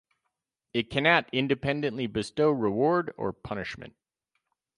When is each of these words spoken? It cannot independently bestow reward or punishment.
It 0.73 0.89
cannot 0.89 1.29
independently 1.31 2.07
bestow 2.07 2.49
reward 2.49 3.13
or 3.17 3.31
punishment. 3.31 3.93